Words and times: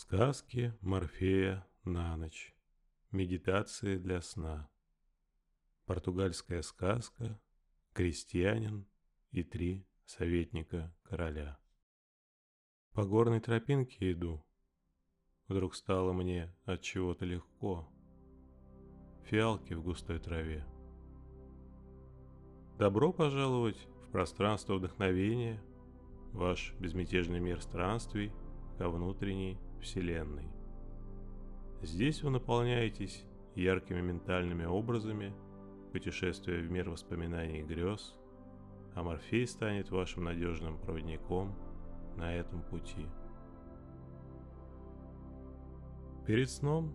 Сказки 0.00 0.72
Морфея 0.80 1.66
на 1.82 2.16
ночь. 2.16 2.54
Медитации 3.10 3.98
для 3.98 4.22
сна. 4.22 4.70
Португальская 5.86 6.62
сказка 6.62 7.40
«Крестьянин 7.94 8.86
и 9.32 9.42
три 9.42 9.84
советника 10.04 10.94
короля». 11.02 11.58
По 12.92 13.04
горной 13.04 13.40
тропинке 13.40 14.12
иду. 14.12 14.46
Вдруг 15.48 15.74
стало 15.74 16.12
мне 16.12 16.54
от 16.64 16.80
чего-то 16.80 17.24
легко. 17.24 17.88
Фиалки 19.24 19.74
в 19.74 19.82
густой 19.82 20.20
траве. 20.20 20.64
Добро 22.78 23.12
пожаловать 23.12 23.88
в 24.06 24.12
пространство 24.12 24.74
вдохновения, 24.74 25.60
ваш 26.32 26.72
безмятежный 26.74 27.40
мир 27.40 27.60
странствий 27.60 28.30
ко 28.78 28.88
внутренней 28.88 29.58
Вселенной. 29.80 30.48
Здесь 31.82 32.22
вы 32.22 32.30
наполняетесь 32.30 33.24
яркими 33.54 34.00
ментальными 34.00 34.64
образами, 34.64 35.34
путешествуя 35.92 36.60
в 36.60 36.70
мир 36.70 36.90
воспоминаний 36.90 37.60
и 37.60 37.64
грез, 37.64 38.16
а 38.94 39.02
Морфей 39.02 39.46
станет 39.46 39.90
вашим 39.90 40.24
надежным 40.24 40.78
проводником 40.78 41.54
на 42.16 42.34
этом 42.34 42.62
пути. 42.62 43.06
Перед 46.26 46.50
сном 46.50 46.92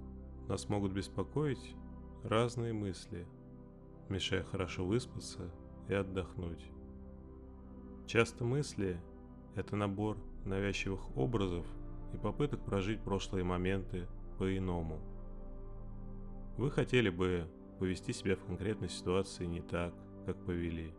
нас 0.47 0.67
могут 0.69 0.91
беспокоить 0.91 1.75
разные 2.23 2.73
мысли, 2.73 3.25
мешая 4.09 4.43
хорошо 4.43 4.85
выспаться 4.85 5.49
и 5.87 5.93
отдохнуть. 5.93 6.69
Часто 8.05 8.43
мысли– 8.43 8.99
это 9.55 9.75
набор 9.75 10.17
навязчивых 10.45 11.17
образов– 11.17 11.65
и 12.13 12.17
попыток 12.17 12.63
прожить 12.63 13.01
прошлые 13.01 13.43
моменты 13.43 14.07
по-иному. 14.37 14.99
Вы 16.57 16.69
хотели 16.69 17.09
бы 17.09 17.49
повести 17.79 18.13
себя 18.13 18.35
в 18.35 18.45
конкретной 18.45 18.89
ситуации 18.89 19.45
не 19.45 19.61
так, 19.61 19.93
как 20.25 20.37
повели. 20.45 20.93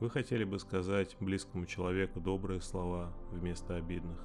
Вы 0.00 0.10
хотели 0.10 0.44
бы 0.44 0.58
сказать 0.58 1.16
близкому 1.20 1.66
человеку 1.66 2.20
добрые 2.20 2.60
слова 2.60 3.12
вместо 3.30 3.76
обидных. 3.76 4.24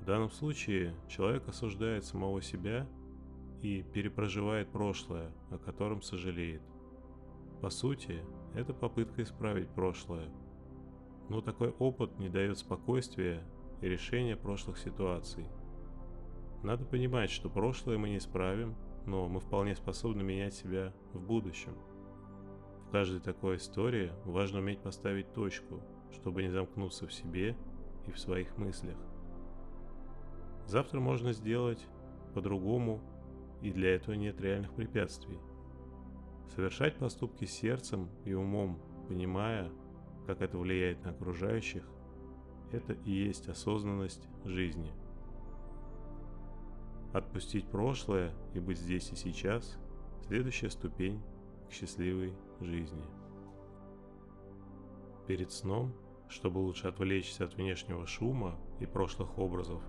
В 0.00 0.04
данном 0.04 0.30
случае 0.30 0.94
человек 1.08 1.48
осуждает 1.48 2.04
самого 2.04 2.42
себя 2.42 2.88
и 3.62 3.82
перепроживает 3.82 4.68
прошлое, 4.70 5.30
о 5.50 5.58
котором 5.58 6.02
сожалеет. 6.02 6.62
По 7.60 7.70
сути, 7.70 8.24
это 8.54 8.74
попытка 8.74 9.22
исправить 9.22 9.68
прошлое. 9.68 10.28
Но 11.28 11.40
такой 11.40 11.70
опыт 11.78 12.18
не 12.18 12.28
дает 12.28 12.58
спокойствия 12.58 13.42
и 13.82 13.88
решения 13.88 14.36
прошлых 14.36 14.78
ситуаций. 14.78 15.44
Надо 16.62 16.84
понимать, 16.84 17.30
что 17.30 17.50
прошлое 17.50 17.98
мы 17.98 18.10
не 18.10 18.18
исправим, 18.18 18.76
но 19.04 19.28
мы 19.28 19.40
вполне 19.40 19.74
способны 19.74 20.22
менять 20.22 20.54
себя 20.54 20.94
в 21.12 21.20
будущем. 21.20 21.76
В 22.86 22.90
каждой 22.92 23.20
такой 23.20 23.56
истории 23.56 24.12
важно 24.24 24.60
уметь 24.60 24.80
поставить 24.80 25.32
точку, 25.32 25.82
чтобы 26.12 26.42
не 26.44 26.50
замкнуться 26.50 27.06
в 27.08 27.12
себе 27.12 27.56
и 28.06 28.12
в 28.12 28.18
своих 28.18 28.56
мыслях. 28.56 28.96
Завтра 30.66 31.00
можно 31.00 31.32
сделать 31.32 31.84
по-другому, 32.34 33.00
и 33.62 33.72
для 33.72 33.96
этого 33.96 34.14
нет 34.14 34.40
реальных 34.40 34.72
препятствий. 34.74 35.38
Совершать 36.54 36.96
поступки 36.96 37.44
сердцем 37.46 38.08
и 38.24 38.32
умом, 38.32 38.80
понимая, 39.08 39.72
как 40.26 40.40
это 40.40 40.56
влияет 40.58 41.02
на 41.04 41.10
окружающих– 41.10 41.84
это 42.72 42.94
и 43.04 43.12
есть 43.12 43.48
осознанность 43.48 44.28
жизни. 44.44 44.92
Отпустить 47.12 47.66
прошлое 47.66 48.32
и 48.54 48.60
быть 48.60 48.78
здесь 48.78 49.10
и 49.12 49.16
сейчас– 49.16 49.78
следующая 50.26 50.70
ступень 50.70 51.20
к 51.68 51.72
счастливой 51.72 52.32
жизни. 52.60 53.04
Перед 55.26 55.52
сном, 55.52 55.92
чтобы 56.28 56.58
лучше 56.58 56.88
отвлечься 56.88 57.44
от 57.44 57.54
внешнего 57.54 58.06
шума 58.06 58.58
и 58.80 58.86
прошлых 58.86 59.38
образов, 59.38 59.82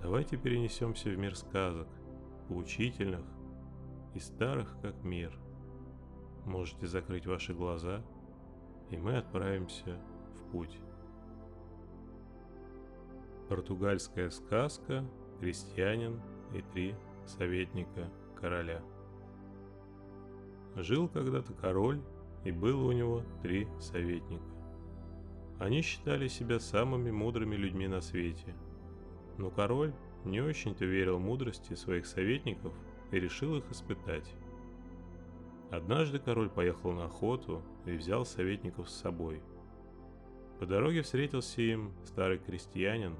давайте 0.00 0.36
перенесемся 0.36 1.10
в 1.10 1.18
мир 1.18 1.36
сказок, 1.36 1.88
поучительных 2.48 3.24
и 4.14 4.18
старых 4.20 4.74
как 4.80 5.02
мир. 5.02 5.38
Можете 6.46 6.86
закрыть 6.86 7.26
ваши 7.26 7.52
глаза, 7.52 8.02
и 8.90 8.96
мы 8.96 9.16
отправимся 9.16 10.00
в 10.34 10.50
путь. 10.50 10.78
Португальская 13.48 14.30
сказка 14.30 15.04
«Крестьянин 15.40 16.20
и 16.54 16.62
три 16.72 16.94
советника 17.26 18.10
короля». 18.40 18.82
Жил 20.76 21.08
когда-то 21.08 21.52
король, 21.52 22.00
и 22.44 22.50
было 22.50 22.88
у 22.88 22.92
него 22.92 23.22
три 23.42 23.68
советника. 23.78 24.42
Они 25.58 25.82
считали 25.82 26.28
себя 26.28 26.58
самыми 26.58 27.10
мудрыми 27.10 27.54
людьми 27.54 27.86
на 27.86 28.00
свете. 28.00 28.54
Но 29.38 29.50
король 29.50 29.92
не 30.24 30.40
очень-то 30.40 30.84
верил 30.84 31.18
мудрости 31.18 31.74
своих 31.74 32.06
советников 32.06 32.72
и 33.12 33.20
решил 33.20 33.56
их 33.56 33.70
испытать. 33.70 34.34
Однажды 35.70 36.18
король 36.18 36.50
поехал 36.50 36.92
на 36.92 37.06
охоту 37.06 37.62
и 37.84 37.92
взял 37.92 38.24
советников 38.24 38.88
с 38.88 39.00
собой. 39.00 39.42
По 40.58 40.66
дороге 40.66 41.02
встретился 41.02 41.62
им 41.62 41.92
старый 42.04 42.38
крестьянин 42.38 43.16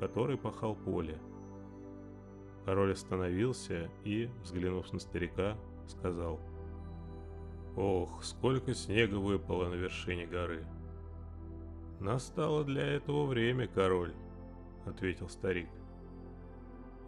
который 0.00 0.36
пахал 0.36 0.74
поле. 0.74 1.18
Король 2.64 2.92
остановился 2.92 3.90
и, 4.04 4.28
взглянув 4.42 4.92
на 4.92 4.98
старика, 4.98 5.56
сказал 5.86 6.40
«Ох, 7.76 8.24
сколько 8.24 8.74
снега 8.74 9.16
выпало 9.16 9.68
на 9.68 9.74
вершине 9.74 10.26
горы!» 10.26 10.66
«Настало 12.00 12.64
для 12.64 12.82
этого 12.82 13.26
время, 13.26 13.68
король»,— 13.68 14.14
ответил 14.84 15.28
старик. 15.28 15.68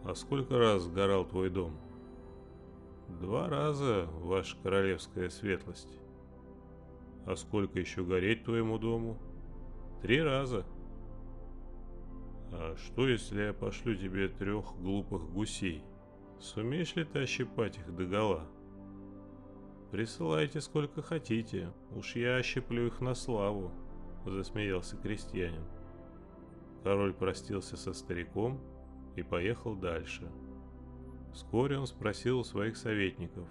«А 0.04 0.14
сколько 0.14 0.58
раз 0.58 0.82
сгорал 0.82 1.24
твой 1.24 1.50
дом?» 1.50 1.78
«Два 3.20 3.48
раза, 3.48 4.06
ваша 4.20 4.56
королевская 4.62 5.28
светлость». 5.28 5.98
«А 7.26 7.36
сколько 7.36 7.78
еще 7.78 8.04
гореть 8.04 8.44
твоему 8.44 8.78
дому?» 8.78 9.18
«Три 10.00 10.22
раза», 10.22 10.64
а 12.72 12.76
что, 12.76 13.08
если 13.08 13.42
я 13.42 13.52
пошлю 13.52 13.94
тебе 13.94 14.28
трех 14.28 14.76
глупых 14.80 15.30
гусей? 15.30 15.82
Сумеешь 16.38 16.94
ли 16.96 17.04
ты 17.04 17.20
ощипать 17.20 17.78
их 17.78 17.94
догола? 17.94 18.46
Присылайте 19.90 20.60
сколько 20.60 21.00
хотите, 21.00 21.72
уж 21.90 22.14
я 22.16 22.36
ощиплю 22.36 22.86
их 22.88 23.00
на 23.00 23.14
славу, 23.14 23.72
засмеялся 24.26 24.96
крестьянин. 24.98 25.64
Король 26.84 27.14
простился 27.14 27.76
со 27.76 27.92
стариком 27.92 28.60
и 29.16 29.22
поехал 29.22 29.74
дальше. 29.74 30.30
Вскоре 31.32 31.78
он 31.78 31.86
спросил 31.86 32.40
у 32.40 32.44
своих 32.44 32.76
советников. 32.76 33.48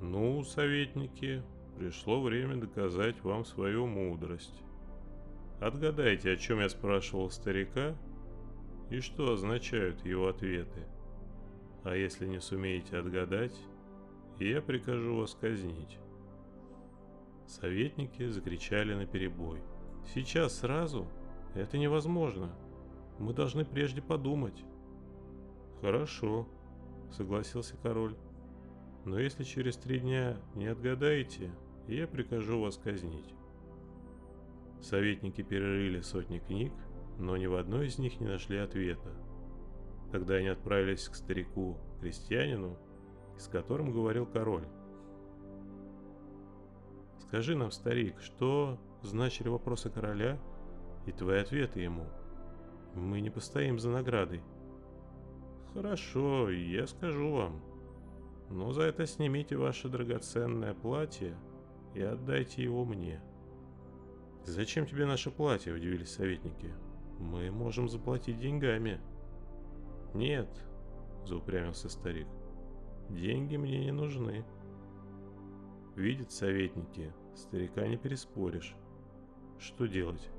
«Ну, 0.00 0.42
советники, 0.42 1.42
пришло 1.78 2.20
время 2.20 2.56
доказать 2.56 3.22
вам 3.22 3.44
свою 3.44 3.86
мудрость. 3.86 4.62
Отгадайте, 5.62 6.32
о 6.32 6.36
чем 6.36 6.58
я 6.58 6.68
спрашивал 6.68 7.30
старика 7.30 7.94
и 8.90 8.98
что 8.98 9.32
означают 9.32 10.04
его 10.04 10.26
ответы. 10.26 10.88
А 11.84 11.94
если 11.94 12.26
не 12.26 12.40
сумеете 12.40 12.98
отгадать, 12.98 13.56
я 14.40 14.60
прикажу 14.60 15.14
вас 15.14 15.36
казнить. 15.40 16.00
Советники 17.46 18.26
закричали 18.26 18.92
на 18.94 19.06
перебой. 19.06 19.60
Сейчас 20.12 20.58
сразу? 20.58 21.06
Это 21.54 21.78
невозможно. 21.78 22.50
Мы 23.20 23.32
должны 23.32 23.64
прежде 23.64 24.02
подумать. 24.02 24.64
Хорошо, 25.80 26.48
согласился 27.12 27.76
король. 27.76 28.16
Но 29.04 29.16
если 29.16 29.44
через 29.44 29.76
три 29.76 30.00
дня 30.00 30.36
не 30.56 30.66
отгадаете, 30.66 31.52
я 31.86 32.08
прикажу 32.08 32.60
вас 32.60 32.78
казнить. 32.78 33.32
Советники 34.82 35.42
перерыли 35.42 36.00
сотни 36.00 36.40
книг, 36.40 36.72
но 37.16 37.36
ни 37.36 37.46
в 37.46 37.54
одной 37.54 37.86
из 37.86 37.98
них 37.98 38.18
не 38.18 38.26
нашли 38.26 38.58
ответа. 38.58 39.12
Тогда 40.10 40.34
они 40.34 40.48
отправились 40.48 41.08
к 41.08 41.14
старику, 41.14 41.78
крестьянину, 42.00 42.76
с 43.38 43.46
которым 43.46 43.92
говорил 43.92 44.26
король. 44.26 44.66
«Скажи 47.20 47.54
нам, 47.54 47.70
старик, 47.70 48.20
что 48.20 48.78
значили 49.02 49.48
вопросы 49.48 49.88
короля 49.88 50.38
и 51.06 51.12
твои 51.12 51.38
ответы 51.38 51.80
ему? 51.80 52.06
Мы 52.94 53.20
не 53.20 53.30
постоим 53.30 53.78
за 53.78 53.88
наградой». 53.88 54.42
«Хорошо, 55.74 56.50
я 56.50 56.88
скажу 56.88 57.32
вам. 57.32 57.62
Но 58.50 58.72
за 58.72 58.82
это 58.82 59.06
снимите 59.06 59.56
ваше 59.56 59.88
драгоценное 59.88 60.74
платье 60.74 61.38
и 61.94 62.02
отдайте 62.02 62.64
его 62.64 62.84
мне». 62.84 63.22
«Зачем 64.44 64.86
тебе 64.86 65.06
наше 65.06 65.30
платье?»– 65.30 65.72
удивились 65.74 66.12
советники. 66.12 66.72
«Мы 67.18 67.50
можем 67.50 67.88
заплатить 67.88 68.38
деньгами», 68.38 69.00
«Нет»,— 70.14 70.48
заупрямился 71.24 71.88
старик,— 71.88 72.26
«деньги 73.08 73.56
мне 73.56 73.84
не 73.84 73.92
нужны». 73.92 74.44
Видят 75.96 76.32
советники, 76.32 77.12
старика 77.34 77.86
не 77.86 77.96
переспоришь. 77.96 78.74
Что 79.58 79.86
делать? 79.86 80.30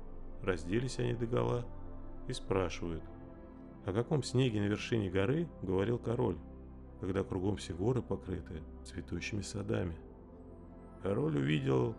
Разделись 0.42 0.98
они 0.98 1.14
догола 1.14 1.64
и 2.28 2.32
спрашивают. 2.32 3.04
О 3.86 3.92
каком 3.92 4.22
снеге 4.22 4.60
на 4.60 4.66
вершине 4.66 5.10
горы 5.10 5.48
говорил 5.62 5.98
король, 5.98 6.38
когда 7.00 7.22
кругом 7.22 7.56
все 7.56 7.72
горы 7.72 8.02
покрыты 8.02 8.62
цветущими 8.84 9.42
садами? 9.42 9.96
Король 11.02 11.36
увидел 11.36 11.94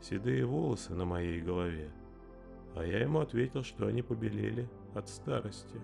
седые 0.00 0.44
волосы 0.44 0.94
на 0.94 1.04
моей 1.04 1.40
голове, 1.40 1.90
а 2.74 2.84
я 2.84 3.00
ему 3.00 3.20
ответил, 3.20 3.62
что 3.62 3.86
они 3.86 4.02
побелели 4.02 4.68
от 4.94 5.08
старости. 5.08 5.80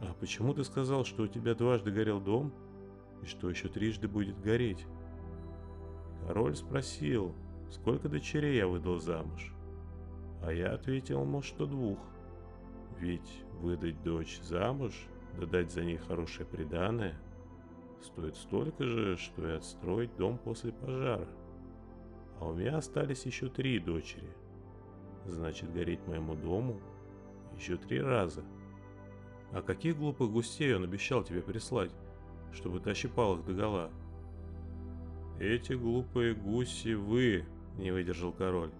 «А 0.00 0.14
почему 0.20 0.54
ты 0.54 0.62
сказал, 0.64 1.04
что 1.04 1.24
у 1.24 1.26
тебя 1.26 1.54
дважды 1.54 1.90
горел 1.90 2.20
дом, 2.20 2.52
и 3.22 3.26
что 3.26 3.50
еще 3.50 3.68
трижды 3.68 4.08
будет 4.08 4.40
гореть?» 4.40 4.86
Король 6.26 6.54
спросил, 6.54 7.34
сколько 7.70 8.08
дочерей 8.08 8.56
я 8.56 8.66
выдал 8.66 9.00
замуж. 9.00 9.54
А 10.42 10.52
я 10.52 10.72
ответил 10.72 11.22
ему, 11.22 11.42
что 11.42 11.66
двух. 11.66 11.98
Ведь 12.98 13.44
выдать 13.60 14.02
дочь 14.02 14.40
замуж, 14.42 14.92
да 15.38 15.46
дать 15.46 15.72
за 15.72 15.84
ней 15.84 15.96
хорошее 15.96 16.46
приданое, 16.46 17.18
стоит 18.02 18.36
столько 18.36 18.84
же, 18.84 19.16
что 19.16 19.48
и 19.48 19.52
отстроить 19.52 20.14
дом 20.16 20.38
после 20.38 20.72
пожара. 20.72 21.28
А 22.40 22.48
у 22.48 22.54
меня 22.54 22.76
остались 22.78 23.26
еще 23.26 23.48
три 23.48 23.78
дочери. 23.78 24.28
Значит, 25.26 25.72
гореть 25.72 26.06
моему 26.06 26.34
дому 26.34 26.80
еще 27.56 27.76
три 27.76 28.00
раза. 28.00 28.44
А 29.52 29.62
каких 29.62 29.96
глупых 29.96 30.30
гусей 30.30 30.74
он 30.74 30.84
обещал 30.84 31.24
тебе 31.24 31.42
прислать, 31.42 31.90
чтобы 32.52 32.80
ты 32.80 32.90
ощипал 32.90 33.38
их 33.38 33.44
догола? 33.44 33.90
«Эти 35.40 35.72
глупые 35.74 36.34
гуси 36.34 36.94
вы!»— 36.94 37.44
не 37.78 37.92
выдержал 37.92 38.32
король. 38.32 38.72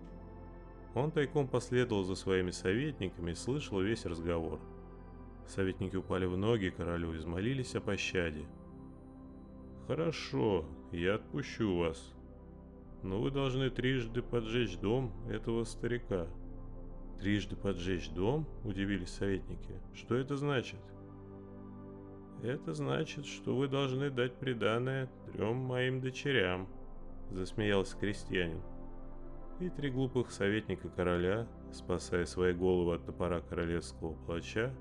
Он 0.95 1.13
тайком 1.13 1.47
последовал 1.47 2.03
за 2.03 2.17
своими 2.17 2.51
советниками 2.51 3.31
и 3.31 3.37
слышал 3.37 3.81
весь 3.81 4.05
разговор. 4.05 4.59
Советники 5.47 5.95
упали 5.95 6.27
в 6.27 6.37
ноги 6.37 6.71
королю 6.71 7.15
и 7.15 7.19
взмолились 7.19 7.77
о 7.77 7.81
пощаде. 7.81 8.45
«Хорошо, 9.87 10.65
я 10.91 11.15
отпущу 11.15 11.77
вас. 11.77 12.13
Но 13.03 13.21
вы 13.21 13.31
должны 13.31 13.71
трижды 13.71 14.23
поджечь 14.23 14.79
дом 14.79 15.13
этого 15.29 15.65
старика». 15.65 16.27
«Трижды 17.21 17.57
поджечь 17.57 18.11
дом?»– 18.11 18.47
удивились 18.65 19.11
советники. 19.11 19.81
«Что 19.95 20.15
это 20.15 20.37
значит?» 20.37 20.79
«Это 22.43 22.73
значит, 22.73 23.27
что 23.27 23.57
вы 23.57 23.67
должны 23.67 24.11
дать 24.11 24.35
приданое 24.35 25.11
трем 25.27 25.57
моим 25.57 26.01
дочерям»,— 26.01 26.69
засмеялся 27.31 27.97
крестьянин. 27.99 28.63
И 29.59 29.69
три 29.71 29.91
глупых 29.91 30.31
советника 30.31 30.89
короля, 30.89 31.49
спасая 31.73 32.27
свои 32.27 32.53
головы 32.53 32.95
от 32.95 33.07
топора 33.07 33.41
королевского 33.41 34.15
плача, 34.25 34.73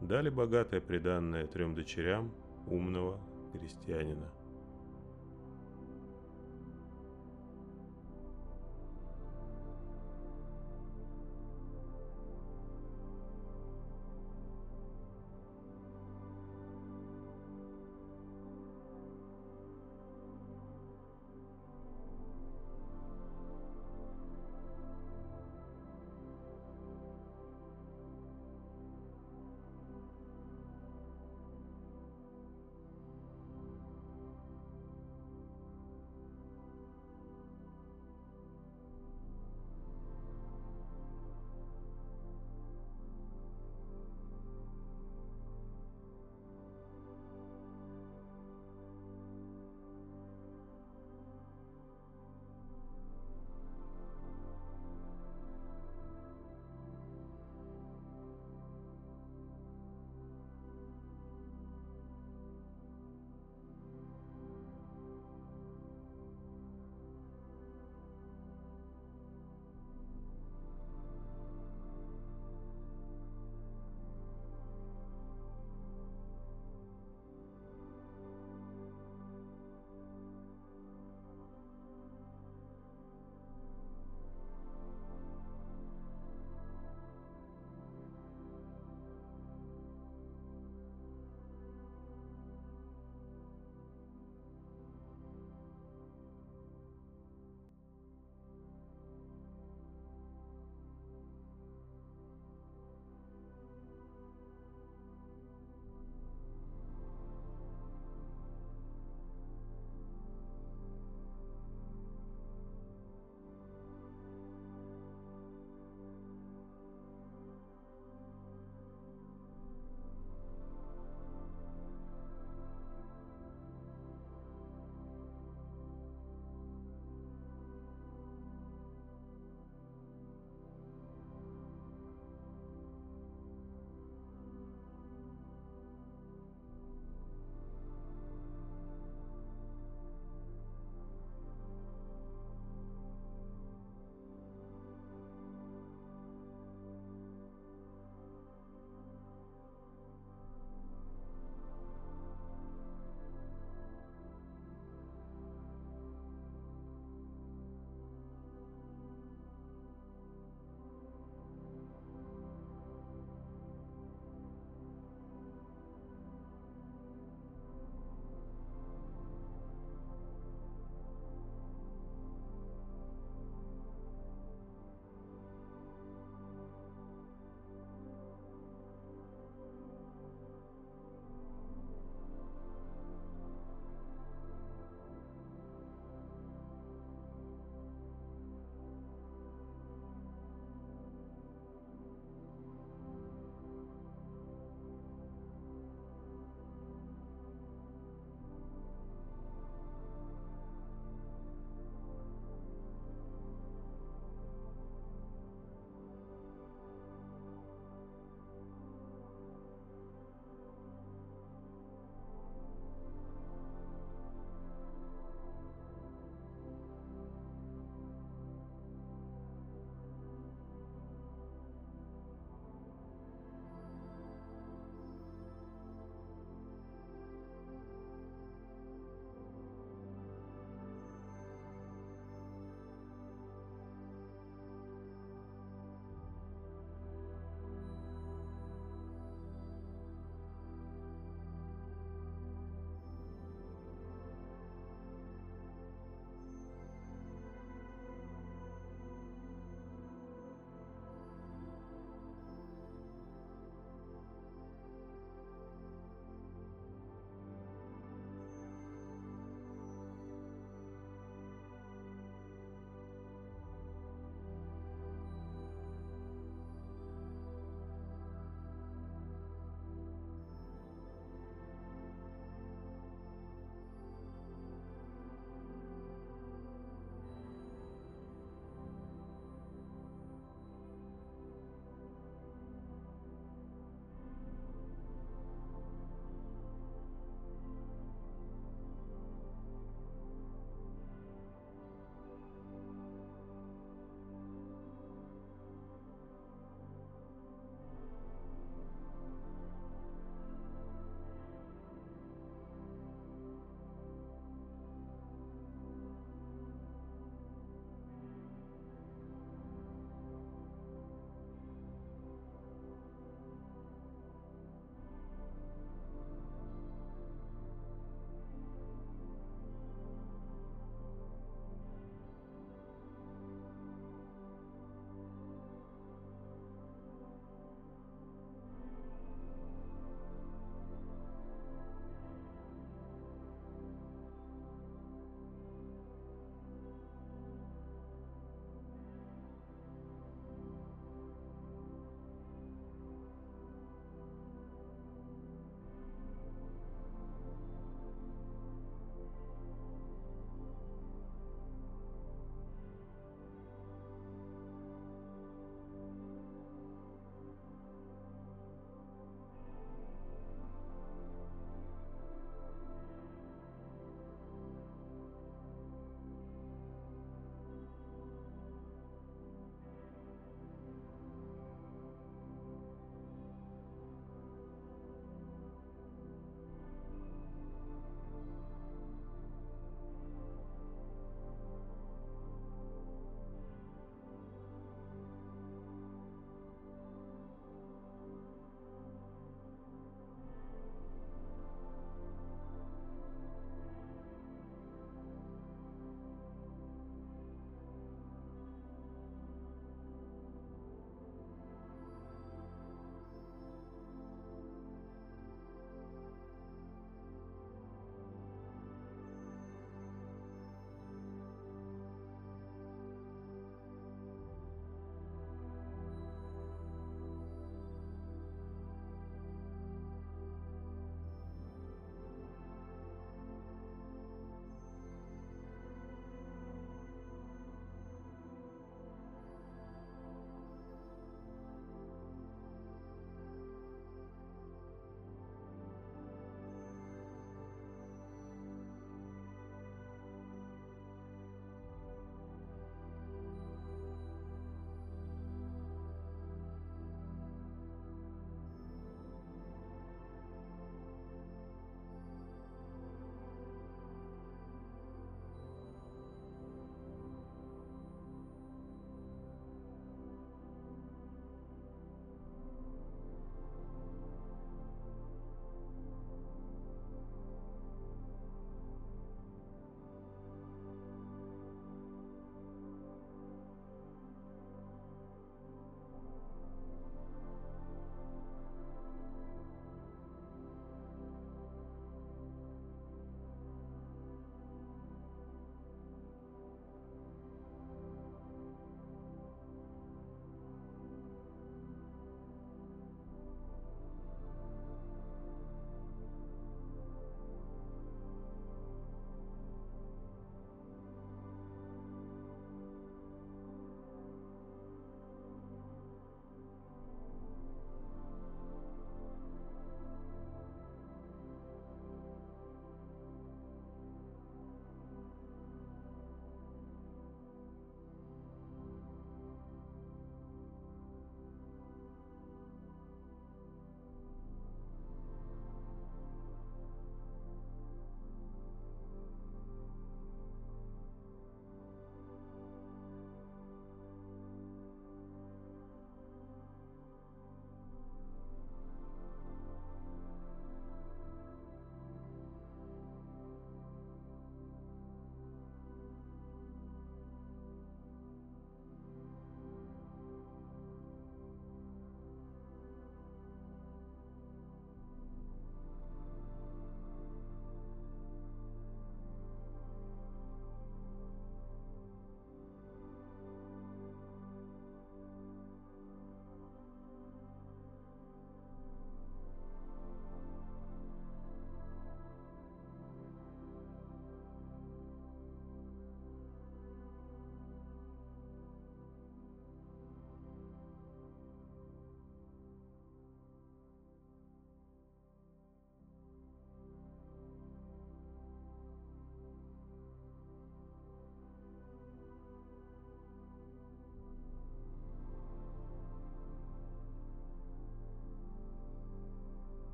дали 0.00 0.28
богатое 0.28 0.80
приданное 0.80 1.48
трем 1.48 1.74
дочерям 1.74 2.32
умного 2.68 3.20
крестьянина. 3.52 4.30